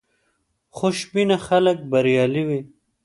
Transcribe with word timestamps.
خوشبینه 0.77 1.37
خلک 1.47 1.77
بریالي 1.91 2.43
وي. 2.47 2.61